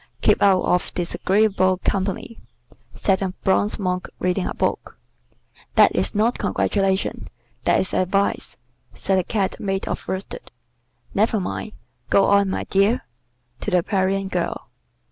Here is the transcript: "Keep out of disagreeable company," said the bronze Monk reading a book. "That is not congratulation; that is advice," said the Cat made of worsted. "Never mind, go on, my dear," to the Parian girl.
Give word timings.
"Keep 0.21 0.41
out 0.41 0.63
of 0.63 0.91
disagreeable 0.95 1.77
company," 1.83 2.39
said 2.95 3.19
the 3.19 3.35
bronze 3.43 3.77
Monk 3.77 4.07
reading 4.17 4.47
a 4.47 4.53
book. 4.55 4.97
"That 5.75 5.95
is 5.95 6.15
not 6.15 6.39
congratulation; 6.39 7.27
that 7.65 7.79
is 7.79 7.93
advice," 7.93 8.57
said 8.95 9.19
the 9.19 9.23
Cat 9.23 9.59
made 9.59 9.87
of 9.87 10.07
worsted. 10.07 10.49
"Never 11.13 11.39
mind, 11.39 11.73
go 12.09 12.25
on, 12.25 12.49
my 12.49 12.63
dear," 12.63 13.05
to 13.59 13.69
the 13.69 13.83
Parian 13.83 14.27
girl. 14.27 14.69